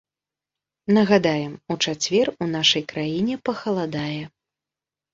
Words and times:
Нагадаем, 0.97 1.53
у 1.71 1.77
чацвер 1.83 2.33
у 2.41 2.49
нашай 2.57 2.83
краіне 2.95 3.35
пахаладае. 3.47 4.21